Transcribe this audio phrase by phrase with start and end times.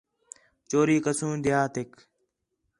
[0.69, 1.91] چوری کسوں دیہاتیک